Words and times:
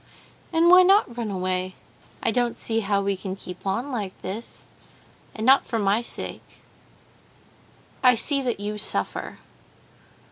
"And 0.51 0.67
why 0.67 0.81
not 0.81 1.15
run 1.15 1.29
away? 1.29 1.75
I 2.23 2.31
don't 2.31 2.57
see 2.57 2.79
how 2.79 3.03
we 3.03 3.15
can 3.15 3.35
keep 3.35 3.67
on 3.67 3.91
like 3.91 4.19
this. 4.23 4.67
And 5.35 5.45
not 5.45 5.63
for 5.63 5.77
my 5.77 6.01
sake—I 8.01 8.15
see 8.15 8.41
that 8.41 8.59
you 8.59 8.79
suffer." 8.79 9.37